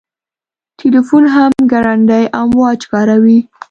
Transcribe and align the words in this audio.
تلیفون 0.79 1.23
هم 1.35 1.51
ګړندي 1.71 2.23
امواج 2.41 2.79
کاروي. 2.91 3.39